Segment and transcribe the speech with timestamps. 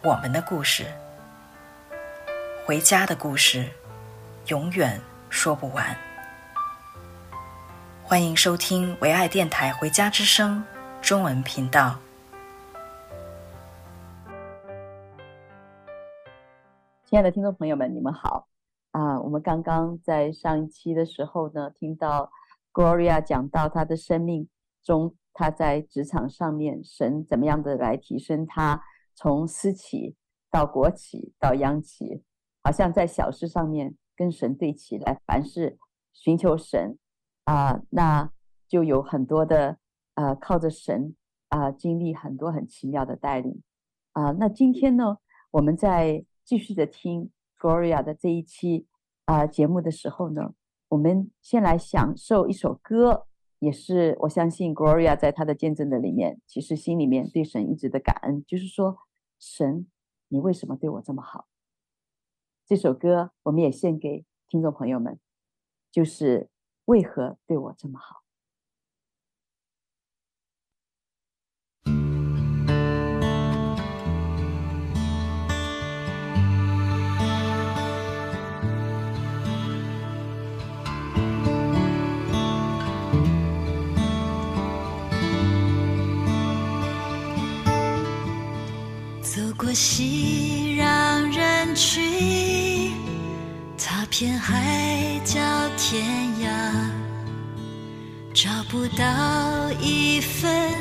[0.00, 0.86] 我们的故事，
[2.64, 3.68] 回家的故事，
[4.46, 5.84] 永远说不完。
[8.04, 10.64] 欢迎收听唯爱电台《回家之声》
[11.04, 11.98] 中文频道。
[17.04, 18.46] 亲爱的听众朋友们，你们好
[18.92, 19.20] 啊！
[19.20, 22.30] 我们刚刚在上一期的时候呢，听到
[22.72, 24.48] Gloria 讲到她的生命
[24.80, 28.84] 中，她在职场上面，神怎么样的来提升她，
[29.20, 30.14] 从私企
[30.48, 32.22] 到国企到央企，
[32.62, 35.76] 好像在小事上面跟神对齐来，凡事
[36.12, 36.96] 寻求神
[37.42, 38.30] 啊，那
[38.68, 39.78] 就有很多的
[40.14, 41.16] 啊，靠着神
[41.48, 43.60] 啊，经历很多很奇妙的带领
[44.12, 44.30] 啊。
[44.38, 45.18] 那今天呢，
[45.50, 48.86] 我们在继续的听 Gloria 的这一期
[49.24, 50.54] 啊节目的时候呢，
[50.90, 53.24] 我们先来享受一首歌。
[53.60, 58.96] 也是，我相信 Gloria 在她的见证的里面，其实心里面对神一直的感恩，就是说，
[59.38, 59.90] 神，
[60.28, 61.48] 你为什么对我这么好？
[62.66, 65.18] 这首歌我们也献给听众朋友们，
[65.90, 66.50] 就是
[66.84, 68.22] 为何对我这么好？
[89.58, 92.92] 过熙攘人群，
[93.76, 95.40] 踏遍海角
[95.76, 96.00] 天
[96.40, 96.48] 涯，
[98.32, 100.72] 找不到一份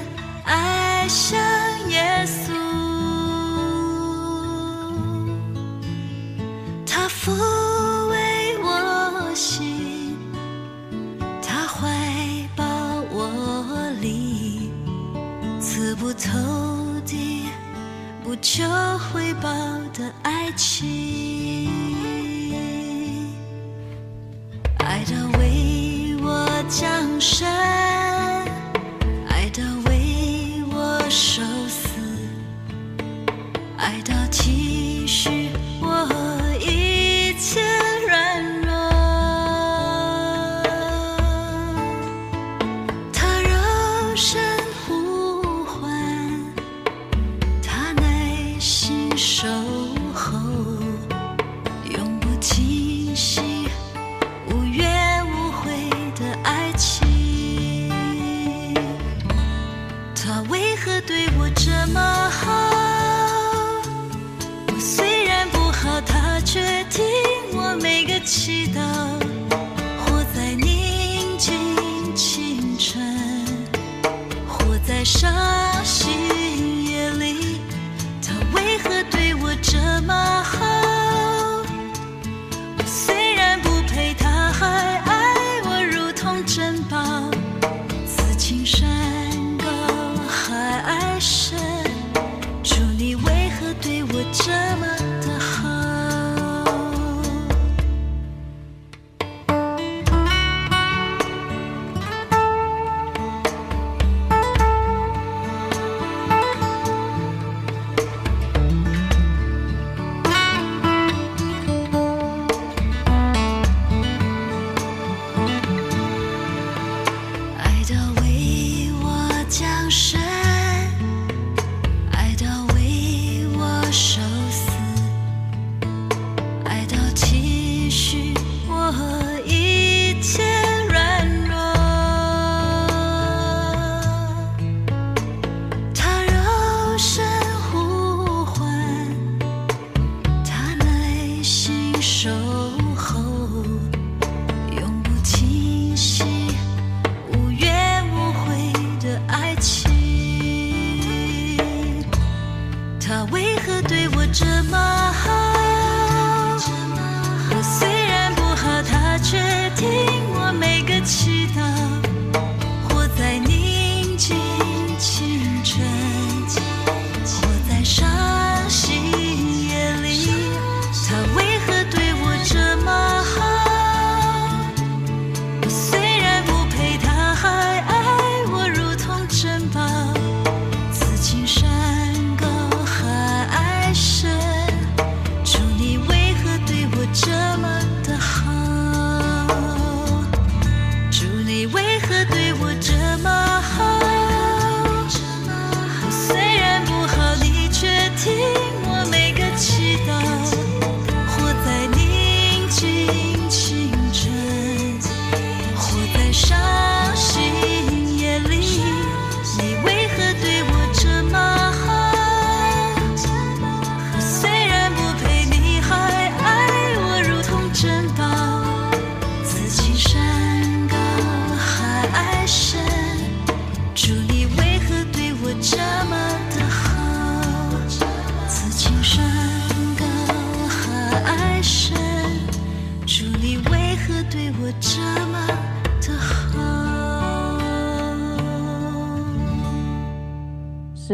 [0.45, 1.39] 爱像
[1.89, 2.76] 耶稣。
[18.41, 18.63] 求
[18.97, 19.49] 回报
[19.93, 21.36] 的爱情，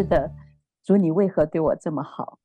[0.03, 0.33] 是的，
[0.83, 2.37] 主，你为何对我这么好？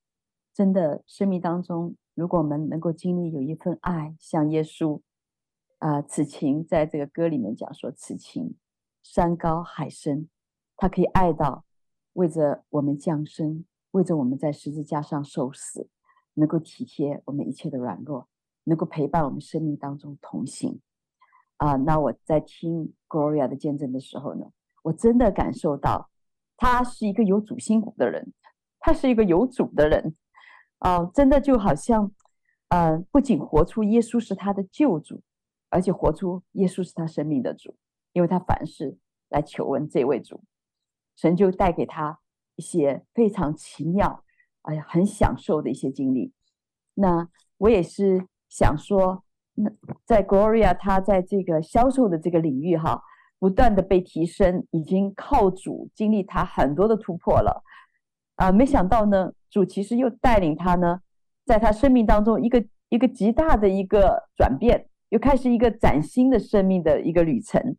[0.55, 5.01] 真的，生命当中，如果我们能够经历有一份爱，像耶稣
[5.79, 8.55] 啊、呃，此情在这个歌里面讲说，此情
[9.03, 10.29] 山高海深，
[10.77, 11.65] 他可以爱到
[12.13, 15.89] 为着我们降生，为着我们在十字架上受死，
[16.35, 18.29] 能够体贴我们一切的软弱，
[18.63, 20.81] 能够陪伴我们生命当中同行。
[21.57, 24.47] 啊，那我在听 Gloria 的见证的时候呢，
[24.85, 26.09] 我真的感受到，
[26.59, 28.35] 他是一个有主心骨的人，
[28.79, 30.15] 他是一个有主的人，
[30.81, 32.13] 啊，真的就好像，
[32.69, 35.23] 呃，不仅活出耶稣是他的救主，
[35.71, 37.75] 而且活出耶稣是他生命的主，
[38.13, 38.99] 因为他凡事
[39.31, 40.43] 来求问这位主，
[41.17, 42.19] 神就带给他
[42.57, 44.23] 一些非常奇妙，
[44.63, 46.35] 哎呀，很享受的一些经历。
[46.93, 49.25] 那我也是想说。
[49.61, 49.69] 那
[50.05, 53.03] 在 Gloria，他在这个销售的这个领域哈，
[53.39, 57.63] 不断的被提升，已经靠主经历他很多的突破了
[58.37, 58.51] 啊！
[58.51, 61.01] 没想到呢，主其实又带领他呢，
[61.45, 67.77] 在他生命当中一个一个极大的一个转变，又开始一个崭新的生命的一个旅程。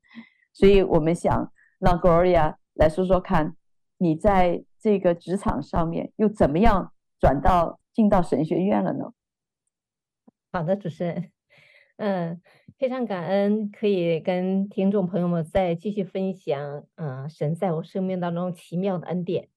[0.53, 3.55] 所以我们想让 Gloria 来说说看，
[3.97, 9.11] 你在这个职场上面又怎么样转到进到神学院了呢？
[10.51, 11.31] 好的，主持人。
[11.97, 12.41] 嗯，
[12.79, 19.49] 非常感恩可以跟听众朋友们再继续分享，嗯，神在我生命当中奇妙的恩典。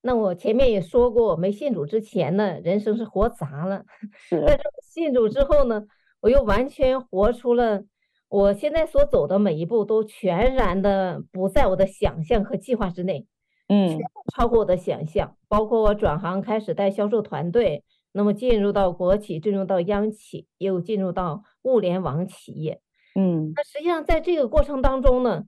[0.00, 3.82] 那我前面也说过，我没信主之前呢，人生是活砸了；
[4.14, 4.40] 是。
[4.46, 5.84] 但是信主之后呢，
[6.20, 7.82] 我又完全活出了
[8.28, 13.26] 我现在所走的每一步都全然的不在我的想象和计划之内，
[13.68, 13.98] 嗯，
[14.32, 17.82] 超过我的想象，包括我转行开始带销售团队。
[18.12, 22.80] 那么进入到国企，进入到央企，又进入到物联网企业，
[23.14, 25.44] 嗯，那实际上在这个过程当中呢，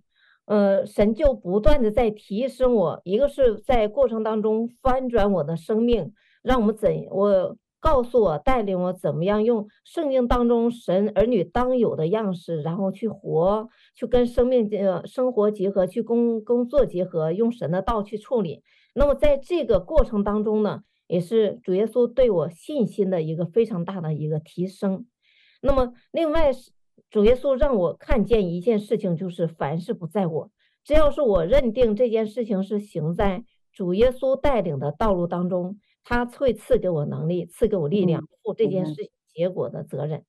[0.46, 18.62] 呃，神就不断的在提升我，一个是在过程当中翻转我的生命，让我们怎我告诉我带领我怎么样用圣经当中神儿女当有的样式，然后去活，去跟生命呃生活结合，去工工作结合，用神的道去处理。
[18.94, 25.04] 那么在这个过程当中呢，也是主耶稣对我信心的一个非常大的一个提升。
[25.60, 26.70] 那么，另外是
[27.10, 30.50] 主耶稣让我看见一件事情，就是凡事不在我，
[30.82, 40.24] 只要是我认定这件事情是行在主耶稣带领的道路当中，他会赐给我能力，赐给我力量，负这件事情结果的责任。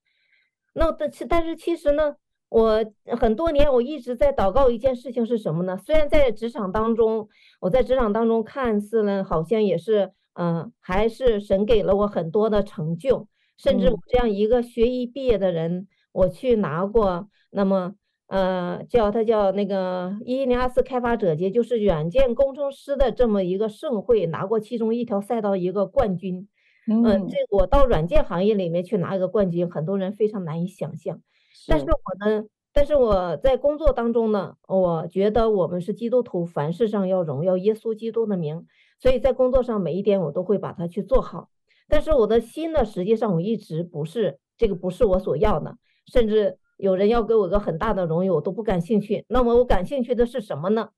[0.73, 2.17] 那但是但是其实呢，
[2.49, 5.77] 我很多年我一直在祷告一件事情是什么呢？
[5.77, 7.29] 虽然在职场当中，
[7.61, 10.11] 我在职场当中看似呢，好像也是。
[10.33, 17.93] 嗯，还是神给了我很多的成就，甚至我这样一个学医毕业的人，嗯、我去拿过，那么
[18.27, 26.47] 呃，叫他叫那个伊利亚斯开发者节，就是软件工程师的这么一个盛会，拿过其中一条赛道一个冠军。
[26.87, 31.21] 嗯，呃、这我到软件行业里面去拿一个冠军，很多人非常难以想象。
[31.67, 38.65] 但是我呢，但是我在工作当中呢，我觉得我们是基督徒，凡事上要荣耀耶稣基督的名。
[38.99, 41.49] 所以在工作上每一点我都会把它去做好，
[41.87, 45.77] 但是我的心呢，实际上我一直不是这个，不是我所要的，
[46.11, 49.25] 甚至有人要给我一个很大的荣誉，我都不感兴趣。
[49.27, 50.89] 那么我感兴趣的是什么呢？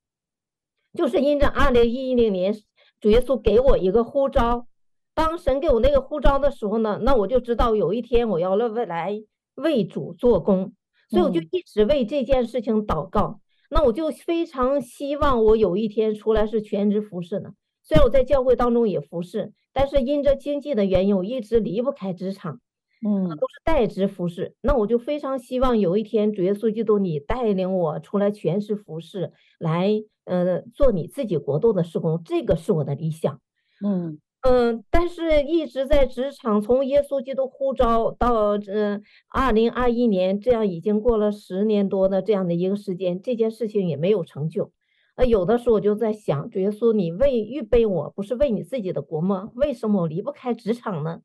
[0.93, 2.53] 就是因着二零一零年
[3.01, 4.67] 主耶稣给我一个呼召，
[5.13, 9.23] 当神给我那个呼召的时候呢，那我就知道有一天我要来来
[9.55, 10.73] 为主做工，
[11.09, 13.41] 所以我就一直为这件事情祷告。
[13.69, 17.53] 那我就非常希望我有一天出来是全职服侍的。
[17.87, 22.59] 虽然我在教会当中也服侍，但是因着经济的原因，我一直离不开职场，
[23.07, 24.55] 嗯，都是代职服侍。
[24.61, 29.91] 那我就非常希望有一天主耶稣基督你带领我出来全职服侍，来，
[30.23, 33.39] 呃，做你自己国度的施工，这个是我的理想。
[33.85, 44.71] 嗯嗯，但是一直在职场，从耶稣基督呼召到嗯二零二一年，这样已经过了十年多的这样的一个时间，这件事情也没有成就。
[45.15, 49.49] 呃，有的时候我就在想，主耶稣，你为预备我不是为你自己的国吗？
[49.55, 51.21] 为什么我离不开职场呢？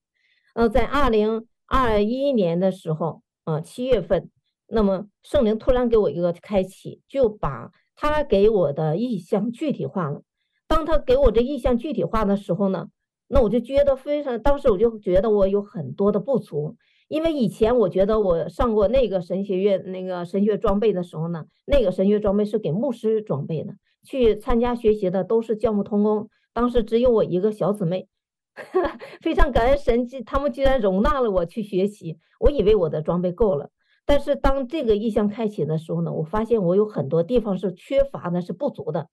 [0.54, 4.30] 呃，在二零二一年的时候，呃，七月份，
[4.68, 10.22] 那么圣灵突然给我一个开启，就把他给我的意向具体化了。
[10.68, 12.88] 当他给我这意向具体化的时候呢，
[13.26, 16.76] 那我就觉得非常，当时我就觉得我有很多的不足。
[17.10, 23.74] 因为以前我觉得我上过那个神学院那个神学装备的时候呢，那个神学装备是给牧师装备的，
[24.04, 26.28] 去参加学习的都是教牧同工。
[26.52, 28.06] 当时只有我一个小姊妹，
[29.20, 32.16] 非常感恩神，他们居然容纳了我去学习。
[32.38, 33.70] 我以为我的装备够了，
[34.06, 39.08] 但是当这个意向开启的时候呢，我发现我有很多地方是缺乏的，是不足的。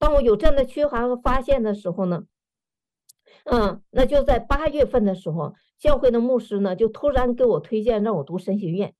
[0.00, 2.24] 当我有这样的缺乏和发现的时候呢，
[3.48, 8.92] 嗯，那就在八月份的时候，教会的牧师呢就突然给我推荐让我读神学院。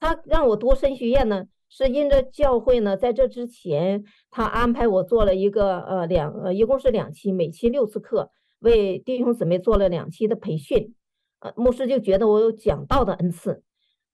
[0.00, 10.96] 他让我读神学院呢，是因着教会呢在这之前，他安排我做了一个呃两呃一共是两期，每期六次课，为弟兄姊妹做了两期的培训。
[11.38, 13.62] 呃，牧师就觉得我有讲道的恩赐，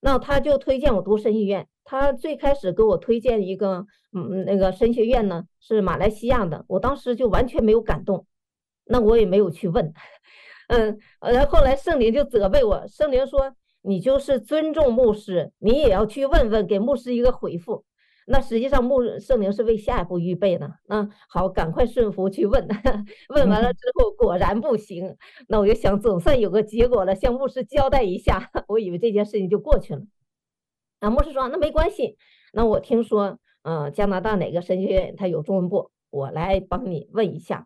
[0.00, 1.66] 那他就推荐我读神学院。
[1.84, 8.26] 他最开始给我推荐一个嗯那个神学院呢是马来西亚的，我当时就完全没有感动。
[8.88, 9.92] 那我也没有去问，
[10.68, 17.84] 嗯，然后后来圣灵就责备我，圣灵说，你就是尊重牧师，你也要去问问，给牧师一个回复。
[18.30, 20.68] 那实际上牧圣灵是为下一步预备呢。
[20.86, 22.68] 那好，赶快顺服去问，
[23.34, 25.16] 问完了之后果然不行。
[25.48, 28.50] 那我就想，总算有个结果了，向牧师交代一下。
[28.68, 30.02] 我以为这件事情就过去了。
[31.00, 32.18] 啊，牧师说那没关系。
[32.52, 37.64] 那我听说，嗯，加拿大哪个神学院他有中文部，我来帮你问一下。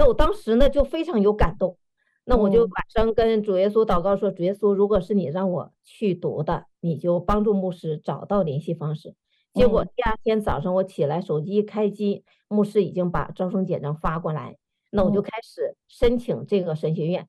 [0.00, 1.76] 那我当时呢就非常有感动，
[2.24, 9.14] 那我就晚上跟主耶稣祷告说：“主耶稣，如果是你让我去读的，你就帮助牧师找到联系方式。”
[9.52, 14.56] 结果第二天早上我起来，手机一开机，牧师已经把招生简章发过来，
[14.88, 17.28] 那我就开始申请这个神学院。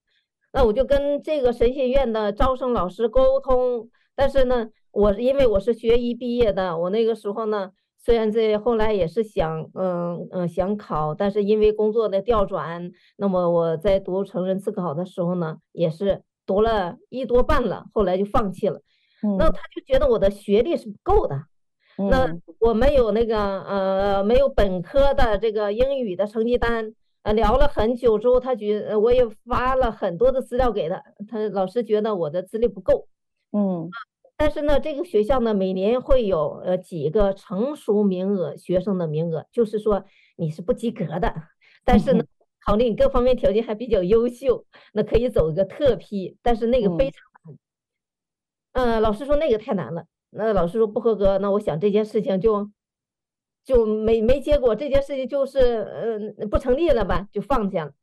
[0.54, 7.74] 那我就跟这个神学院的招生老师沟通，但是呢，我因为我是学医毕业的，我那个时候呢。
[8.04, 18.82] 虽然这后来也是想，嗯嗯想考，但是因为工作的调转，那么我在读成人自考的时候呢，也是读了一多半了，后来就放弃了。
[19.24, 21.36] 嗯、那他就觉得我的学历是不够的，
[21.98, 22.28] 嗯、那
[22.60, 33.08] 我没有那个呃没有本科的这个英语的成绩单，呃聊了很久之后，他觉我也发了很多的资料给他，他老师觉得我的资历不够，
[33.52, 33.92] 嗯。
[34.42, 40.04] 但是呢，这个学校呢，每年会有呃几个成熟名额学生的名额，就是说
[40.36, 41.32] 你是不及格的，
[41.86, 42.26] 但是呢，
[42.66, 47.58] 考虑你各方面条件还比较优秀，那可以走一个特批，但是那个非常难。
[48.72, 52.72] 嗯、呃，老师说那个太难了，那老师说不合格，那我想这件事情就
[53.64, 55.60] 就没没结果，这件事情就是
[56.40, 57.94] 呃不成立了吧，就放下了。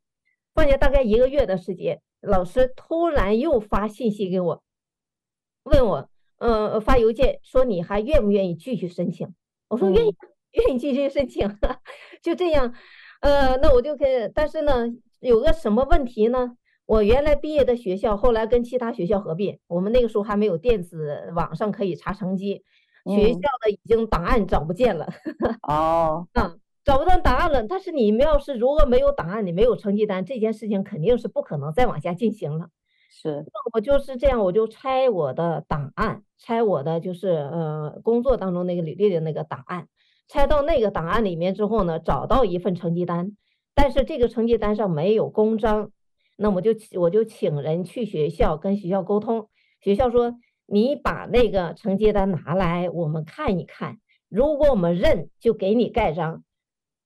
[0.55, 4.63] 放下大概一个月的时间，老师突然又发信息给我，
[5.65, 6.09] 问我。
[6.39, 9.35] 嗯，发邮件说你还愿不愿意继续申请？
[9.69, 10.15] 我说愿意，
[10.53, 11.59] 愿意继续申请。
[12.23, 12.73] 就这样，
[13.21, 14.31] 呃，那我就可以。
[14.35, 14.87] 但是呢，
[15.21, 16.57] 有个什么问题呢？
[16.87, 22.65] 我原来毕业的学校后来跟其他学校合并，我们那个时候还没有电子网上可以查成绩，
[23.05, 25.07] 学校的已经档案找不见了。
[25.69, 26.55] 哦，啊，
[26.85, 27.67] 找不到档案了。
[27.69, 32.71] 但是你们要是如果没有档案，你没有成绩单，这件事情肯定是不可能再往下进行了。
[33.21, 33.45] 是，
[33.75, 39.89] 我就是这样，我就拆我的档案，拆我的就是呃工作当中那个履历的那个档案，
[40.29, 43.37] 拆到那个档案里面之后呢，找到一份成绩单，
[43.75, 45.91] 但是这个成绩单上没有公章，
[46.37, 49.49] 那我就我就请人去学校跟学校沟通，
[49.81, 53.99] 学校说你把那个成绩单拿来，我们看一看，
[54.29, 56.45] 如果我们认，就给你盖章，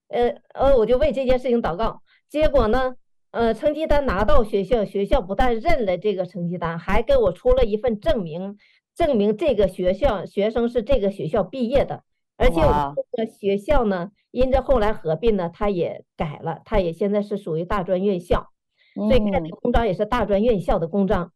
[0.09, 2.97] 呃呃，我就为这件事情祷告，结果呢？
[3.33, 8.59] 呃，成绩单拿到学校，学校不但认了这个成绩单，还给我出了一份证明，
[8.95, 12.05] 证明这个学校学生是这个学校毕业的。
[12.37, 18.49] 而且我这个学校呢，因着后来合并呢，它也改了，它也现在是属于大专院校，
[18.95, 21.33] 所以盖的公章也是大专院校的公章。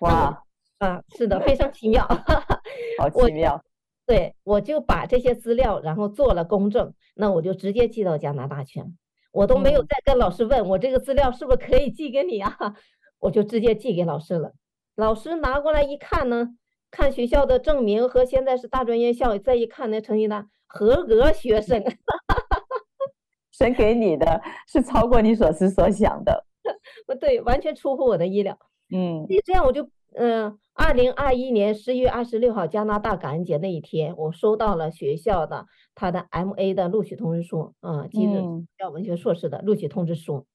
[0.00, 0.42] 哇，
[0.78, 2.06] 啊，是的，非常奇妙，
[2.98, 3.64] 好奇妙。
[4.04, 8.86] 对，我就把这些资料，然后做了公证，那我就直接寄到加拿大去了。
[9.34, 12.56] 我都没有再跟老师问我这个资料是不是可以寄给你啊？
[13.18, 14.52] 我就直接寄给老师了。
[14.94, 16.50] 老师拿过来一看呢，
[16.88, 21.82] 看学校的证明和现在是大专院校，再一看那成绩单，合格学生。
[23.50, 26.46] 神给你的是超过你所思所想的，
[27.04, 28.56] 不对，完全出乎我的意料。
[28.94, 30.58] 嗯，这样我就嗯。
[30.76, 36.74] 二零二一年十一月二十六号，加拿大感恩节那一天，我收到了学校的他的 M.A.
[36.74, 40.46] 的录取通知书，啊，基督教文学硕士的录取通知书。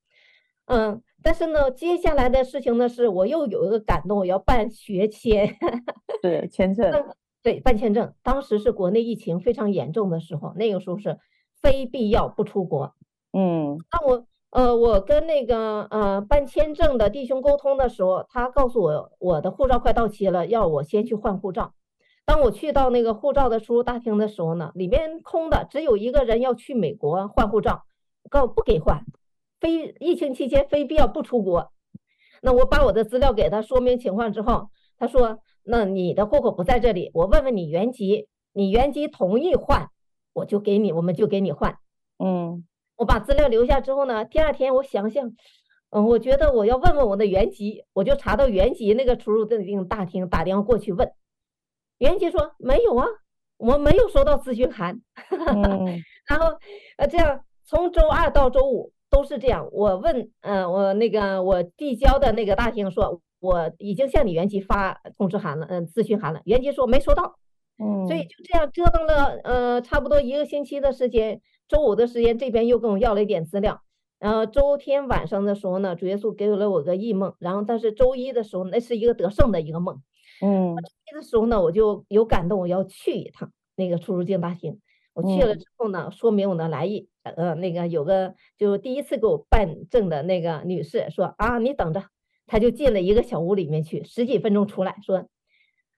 [0.65, 5.55] 嗯，但是呢，接下来的事情呢，是我又有一个感动，我要办学签，
[6.21, 6.91] 对，签证，
[7.41, 8.13] 对，办签证。
[8.21, 11.17] 当时是国内疫情非常严重的时候，那个时候是
[11.61, 12.93] 非必要不出国。
[13.31, 14.25] 嗯，那我。
[14.51, 21.73] 呃，我跟那个呃办签证的弟兄沟通的时候，他告诉我我的护照快到期了，要我先去换护照。
[22.25, 27.83] 当我去到那个护照的出入大厅的时候呢，里面空的，只有一个人要去美国换护照，
[28.29, 29.03] 告不给换，
[29.59, 31.71] 非疫情期间非必要不出国。
[32.41, 39.89] 那我把我的资料给他说明情况之后，他说：“那你的户口不在这里，我问问你原籍，你原籍同意换，
[40.33, 41.77] 我就给你，我们就给你换。”
[42.17, 42.48] 嗯，
[43.09, 45.33] 把资料留下之后呢，第二天我想想，
[45.89, 51.11] 嗯，我觉得我要问问我的原籍，我就查到原籍那个出入境大厅，打电话过去问，
[51.97, 53.07] 原籍说没有啊，
[53.57, 55.01] 我没有收到咨询函。
[55.31, 56.45] 嗯， 然后
[56.97, 59.67] 呃，这样从周二到周五都是这样。
[59.71, 66.41] 我问，呃，我那个我递交的那个大厅说，我已经向你原籍发通知函了，嗯，咨询函了。
[66.45, 67.39] 原籍说没收到。
[67.81, 71.41] 嗯，所以就这样折腾了，呃，差不多一个星期的时间。
[71.69, 73.81] 周五的时间，这边又跟我要了一点资料。
[74.17, 77.33] 然后周天晚上的时候呢，主耶稣给了我个异梦。
[77.39, 80.01] 然后但是周一的时候，那是一个得胜的一个梦。
[80.41, 84.81] 嗯，周一的时候呢，我就有感动，我要去一趟那个出入境大厅。
[85.13, 87.07] 我去了之后呢，说明我的来意。
[87.23, 92.03] 呃，那个有个就第一次给我办证的那个女士说啊，你等着。
[92.47, 95.27] 她就进了一个小屋里面去，十几分钟出来说，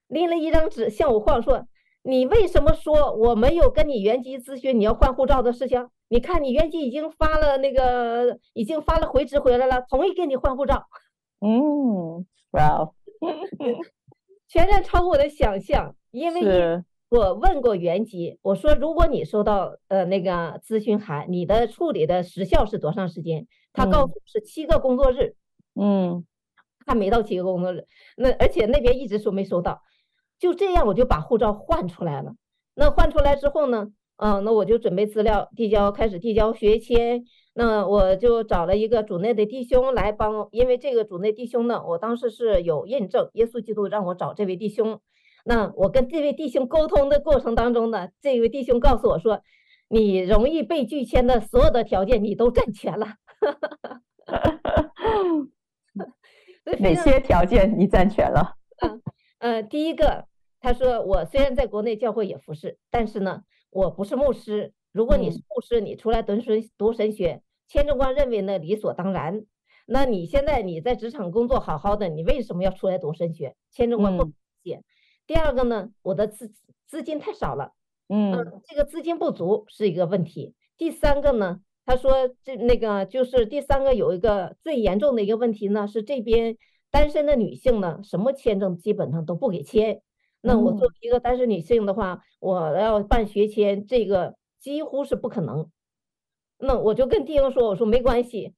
[0.08, 1.66] 拎了一张纸向我晃说。
[2.04, 5.88] 你为什么说我没有跟你原籍咨询你要换护照的事情？
[6.08, 10.84] 你看你原籍已经发了那个，已经发了回执回来了，同意给你换护照。
[11.40, 12.94] 嗯，哇哦，
[14.48, 15.96] 全然超过我的想象。
[16.12, 23.48] 因为我问过原籍，我说如果你收到呃那个咨询函，你的处理的时效是多长时间？
[23.72, 25.36] 他告诉我是七个工作日。
[25.76, 26.26] 嗯，
[26.86, 27.86] 还没到七个工作日，
[28.18, 29.82] 那而且那边一直说没收到。
[30.42, 32.34] 就这样，我就把护照换出来了。
[32.74, 37.24] 那换出来之后呢，嗯，那我就准备资料递交，开始递交学签。
[37.54, 45.00] 那我就找了一个主内的弟兄来帮，因为这个主内弟兄呢，我当时是有印证，耶稣基督让我找这位弟兄。
[45.46, 49.42] 那我跟这位弟兄沟通的过程当中呢，这位弟兄告诉我说，
[49.90, 53.08] 你容易被拒签的所有的条件你都占全了。
[56.80, 58.56] 哪些条件你占全了？
[58.82, 59.02] 嗯，
[59.40, 60.31] 呃，第一个。
[60.62, 64.74] 他说：“我虽然在国内教会也服侍，但是呢，我不是牧师。
[64.92, 69.46] 如果你是牧师，你出来读神读神学，签证官认为呢理所当然。
[69.88, 73.56] 那你现在你在职场工作好好的，你为什么要出来读神学？
[73.72, 74.76] 签证官不理解。
[74.76, 74.84] 嗯、
[75.26, 76.54] 第二个呢，我的资
[76.88, 77.74] 资金太少了，
[78.08, 80.54] 嗯，这个资金不足是一个问题。
[80.78, 86.56] 第三个呢，他说这那个就是第三个有一个最严重的一个问题呢，是这边
[86.92, 90.04] 单身的女性呢，什么签证基本上都不给签。”
[90.42, 95.70] 那我作为一个单身女性的话，嗯、我要办学签，这个几乎是不可能。
[96.58, 98.54] 那我就跟弟兄说：“我说没关系，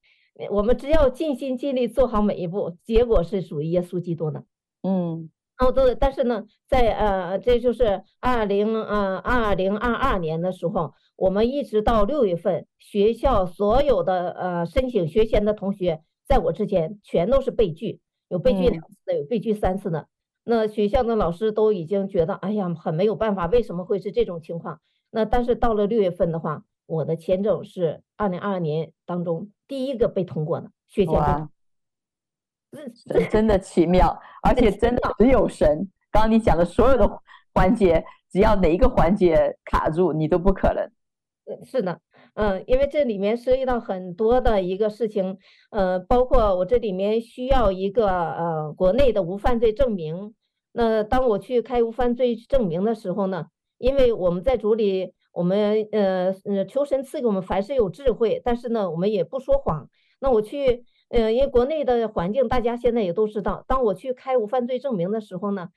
[0.50, 4.43] 我们只要尽心尽力做好每一步，结果是属于耶稣基督的。”
[4.84, 20.08] 嗯，哦对，但是呢，在呃，这就是二零呃二零二二年的时候，我们一直到六月份，学校所有的呃申请学签的同学，在我之前全都是被拒，有被拒两次的，有被拒三次的。
[20.43, 24.82] 那学校的老师都已经觉得，哎呀，很没有办法，为什么会是这种情况？
[25.12, 31.13] 那但是到了六月份的话，我的签证是二零二二年当中第一个被通过的学签。
[31.13, 31.49] 哇，
[33.06, 35.89] 真真的奇妙， 而且真的只有神。
[36.12, 37.10] 刚刚你讲的所有的
[37.53, 40.91] 环节，只要哪一个环节卡住，你都不可能。
[41.63, 41.99] 是的。
[42.36, 45.38] 嗯，因为这里面涉及到很多的一个事情，
[45.69, 50.34] 呃，包括我这里面需要一个呃国内的无犯罪证明。
[50.72, 53.46] 那当我去开无犯罪证明的时候呢，
[53.78, 59.88] 因为我们在组里，我们呃呃求神赐给我们凡事有智慧，但是呢，我们也不说谎。
[60.19, 65.69] 那我去，呃，因为国内的环境大家现在也都知道，当我去开无犯罪证明的时候呢。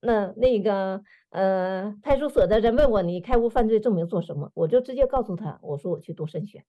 [0.00, 4.50] 那那个呃，派出所的人问我，你开无犯罪证明做什么？
[4.54, 6.64] 我就直接告诉他，我说我去读神学。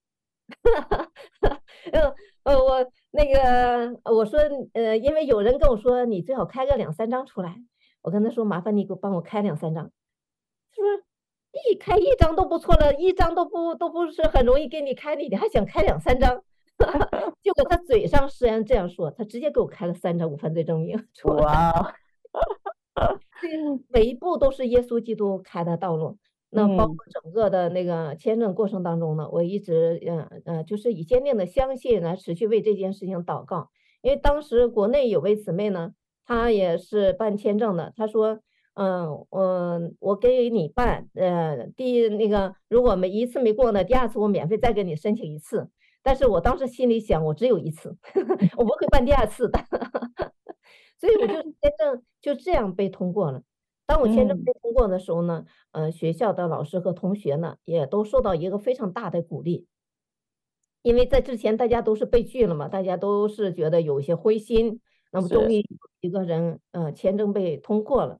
[1.92, 4.40] 呃呃，我那个我说
[4.72, 7.56] 呃，因为有人跟我说，你最好开个两三张出来。
[8.02, 9.90] 我跟他说，麻烦你给我帮我开两三张。
[10.72, 11.04] 他说
[11.52, 16.42] 一开一张都不错了，一张都不都不是很容易给你开的，你还想开两三张？
[17.42, 21.44] 结果他嘴上虽然这样说，他直接给我开了三张无犯罪证明 出来。
[21.44, 21.94] 哇。
[23.88, 26.18] 每一步都是耶稣基督开的道路。
[26.52, 33.68] 那包括整个的那个签证过程当中呢，我一直嗯呃，就是以坚定的相信来持续为这件事情祷告。
[34.02, 35.92] 因为当时国内有位姊妹呢，
[36.26, 38.40] 她也是办签证的，她说，
[38.74, 45.70] 嗯我，我给你办，呃，第一那个如果没一次没过呢，第二次我免费再给你申请一次。
[46.02, 47.96] 但是我当时心里想，我只有一次，
[48.58, 49.60] 我不会办第二次的。
[51.00, 53.42] 所以我就签证就这样被通过了。
[53.86, 59.66] 当我签证被通过的时候呢，嗯、呃，学校的老师和同学呢，也都受到一个非常大的鼓励。
[60.82, 64.80] 因为在之前大家都是被拒了嘛，大家都是觉得有一些灰心。
[65.10, 65.64] 那么终于
[66.00, 68.18] 一个人，呃，签证被通过了。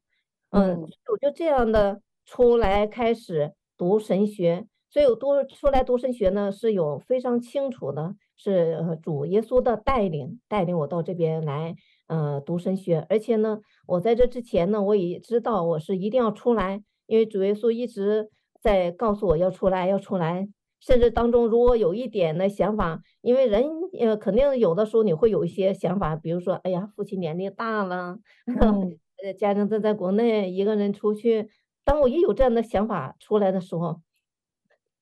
[0.50, 4.66] 嗯，我就这样的出来开始读神学。
[4.90, 11.76] 所以我读出来读神学呢，是有非常清楚的，是主耶稣的带领，带领我到这边来，
[12.10, 13.06] 呃，读神学。
[13.08, 18.28] 而且呢，我在这之前呢，我也知道我是一定要出来，因为主耶稣一直
[18.60, 20.48] 在告诉我要出来，要出来。
[20.80, 23.64] 甚至当中如果有一点的想法，因为人
[24.00, 28.18] 呃肯定有的时候你会有一些想法，比如说，哎呀，父亲年龄大了，
[28.60, 28.98] 嗯、
[29.38, 31.48] 家人正在国内，一个人出去。
[31.84, 34.00] 当我一有这样的想法出来的时候，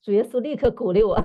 [0.03, 1.17] 主耶稣立刻鼓励我，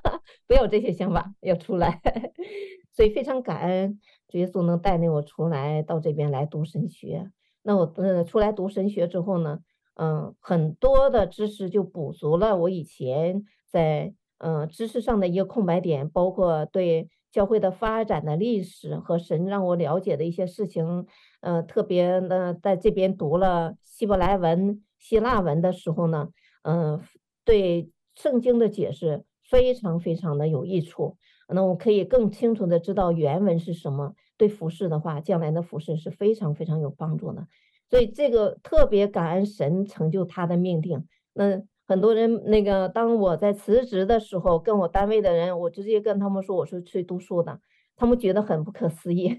[0.46, 2.00] 不要这些想法，要出来。
[2.92, 3.98] 所以非常感恩
[4.34, 7.30] 主耶稣能带领我出来到这边来读神学。
[7.62, 9.60] 那我呃出来读神学之后呢，
[9.94, 13.44] 嗯，很多的知识就补足了我以前。
[13.70, 21.06] 在嗯知识上的一个空白点，包括对教会的发展的历史和神让我了解的一些事情，
[21.40, 26.30] 呃，特别呢在这边读了希伯来文、希腊文的时候呢，
[26.62, 27.00] 嗯，
[27.44, 31.18] 对圣经的解释非常非常的有益处。
[31.46, 34.14] 那我可以更清楚的知道原文是什么，
[34.46, 37.46] 对服侍的话，将来的服侍是非常非常有帮助的。
[37.88, 41.06] 所以这个特别感恩神成就他的命定。
[41.32, 41.62] 那。
[41.86, 47.60] 很多人那个，当我在辞职的时候，跟我单位的人，我直接跟他们说我是去读书的，
[47.94, 49.36] 他们觉得很不可思议，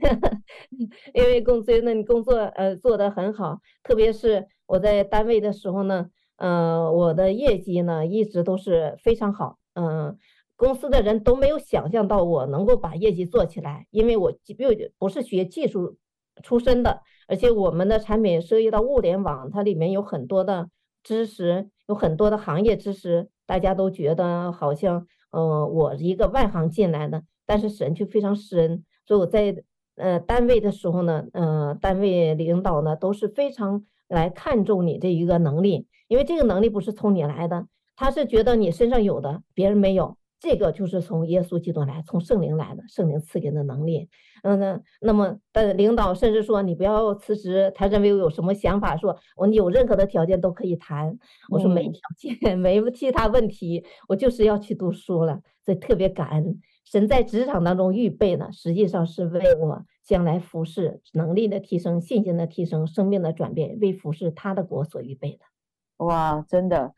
[1.16, 10.16] 因为工作那你工作呃做得很好，特别是我在单位的时候呢，呃，我的业绩呢一直都是非常好，嗯、
[10.56, 15.98] 公司的人都没有想象到我能够把业绩做起来，因为我又不是学技术
[16.44, 20.70] 出身的，而且我们的产品涉及到物联网，它里面有很多的。
[21.08, 28.84] 知识有很多的行业知识，大家都觉得好像，呃，我一个外行进来的，但是神却非常施恩。
[29.06, 29.56] 所以我在
[29.98, 40.18] 呃单位的时候呢，呃，单位领导呢都是非常来看重你这一个能力，因为这个能力不是从你来的，他是觉得你身上有的，别人没有。
[40.40, 44.10] 这个就是从耶稣基督来，从圣灵来的，圣灵赐给的能力。
[44.44, 51.18] 嗯，那那么的领导甚至说你不要辞职，他认为我有什么想法，说我你有任何的条件都可以谈。
[51.50, 55.40] 我说没条件， 没其他问题，我就是要去读书了。
[55.64, 66.06] 所以特别感恩神在职场当中预备呢，实际上是为我将来服侍能力的提升、信心的提升、生命的转变，为服侍他的国所预备的。
[66.06, 66.94] 哇，真的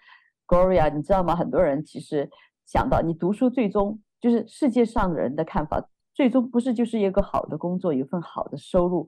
[0.45, 1.34] ，Gloria，你知道吗？
[1.34, 2.30] 很多人其实。
[2.67, 5.82] 想到你读书，最终就是世界上的人的看法，
[6.13, 9.08] 最终不是就是一个好的工作，有份好的收入，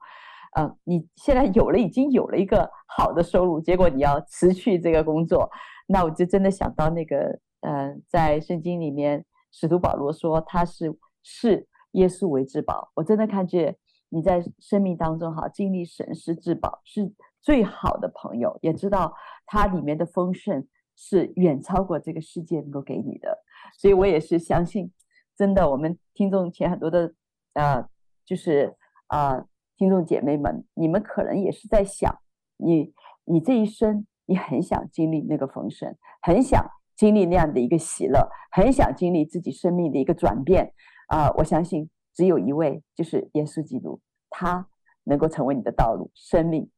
[0.56, 5.50] 呃，你现在有了，已经有了一个好的收入，结果你要辞去这个工作，
[5.88, 13.76] 那我就真的想到那个，呃，在圣经里面，使徒保罗说他是视耶稣为至宝，我真的看见
[14.08, 19.14] 你在生命当中哈，经历神是至宝，是最好的朋友，也知道
[19.46, 23.38] 他里面的丰盛是远超过这个世界能够给你的。
[23.78, 24.92] 所以我也是相信，
[25.36, 27.14] 真的，我们听众前很多的，
[27.54, 27.88] 呃，
[28.26, 28.76] 就是
[29.08, 32.20] 啊、呃，听众姐妹们，你们可能也是在想，
[32.58, 40.74] 你你这一生，你很想经历那个丰盛，很想经历那样的一个喜乐，很想经历自己生命的一个转变
[41.08, 44.68] 啊、我相信只有一位，就是耶稣基督，他
[45.06, 46.70] 能够成为你的道路、生命，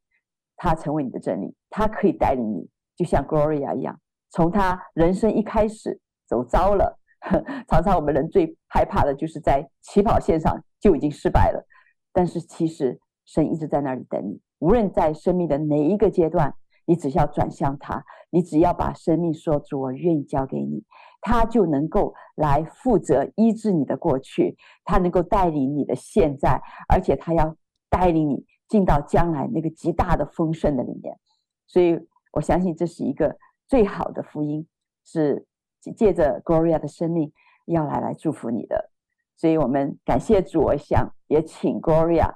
[0.56, 4.00] 他成为你的真理，他可以带领你，就像 Gloria 一样，
[4.30, 6.00] 从他人生一开始。
[6.26, 6.98] 走糟了，
[7.68, 11.64] 常常我们人最害怕的就是在起跑线上就已经失败了。
[12.12, 16.54] 但是其实神一直在那里等你，无论在生命的哪一个阶段，
[16.84, 20.84] 你只要转向他，你只要把生命说主，我愿意交给你，
[21.20, 27.56] 他就能够来负责医治你的过去，他能够带领你的现在，而且他要
[27.88, 31.18] 带领你进到将来那个极大的丰盛的里面。
[31.66, 31.98] 所以
[32.32, 34.66] 我相信这是一个最好的福音，
[35.04, 35.46] 是。
[35.90, 37.32] 借着 Gloria 的生命
[37.66, 38.90] 要来来祝福你的，
[39.36, 42.34] 所以我们感谢主，我想也请 Gloria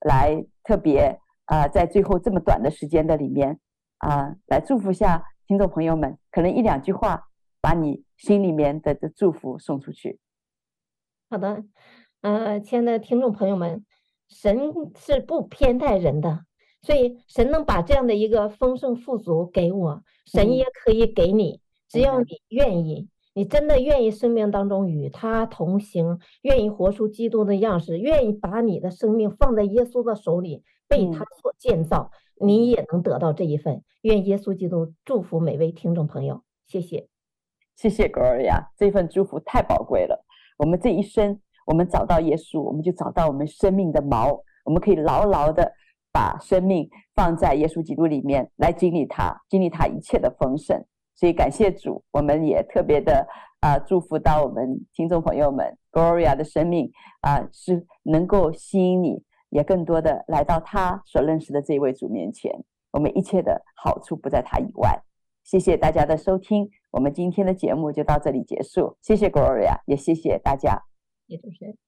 [0.00, 3.60] 来特别啊、呃，在最后这么短的时间的里面
[3.98, 7.28] 啊、呃，来祝福下听众朋友们，可能一两句话
[7.60, 10.18] 把你心里面的的祝福送出去。
[11.30, 11.64] 好的，
[12.22, 13.84] 呃，亲爱的听众朋友们，
[14.28, 16.44] 神是不偏待人的，
[16.82, 21.60] 所以神能把这样的一个丰盛富足给我，神也可以给你。
[21.88, 33.82] 嗯只要你愿意，你真的愿意生命当中与他同行，愿意活出基督的样式，愿意把你的生命放在耶稣的手里，被他所建造，嗯、你也能得到这一份。
[34.02, 37.08] 愿耶稣基督祝福每位听众朋友，谢谢，
[37.74, 40.24] 谢谢 Gloria，这份祝福太宝贵了。
[40.58, 45.72] 我们这一生，我们找到耶稣，我们就找到我们生命的锚，我们可以牢牢的
[46.12, 50.84] 把生命放在耶稣基督里面，来经历他，经历他一切的丰盛。
[51.18, 53.26] 所以感谢主，我们也特别的
[53.58, 62.52] 啊、祝福到我们听众朋友们，Gloria 的生命啊、是能够吸引你，也更多的来到他所认识的这一位主面前。
[62.92, 65.02] 我们一切的好处不在他以外。
[65.42, 68.96] 谢谢大家的收听，我们今天的节目就到这里结束。
[69.02, 70.84] 谢谢 Gloria，也谢谢大家。
[71.26, 71.87] 谢谢主持人。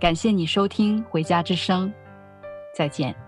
[0.00, 1.88] 感谢你收听《回家之声》，
[2.72, 3.27] 再见。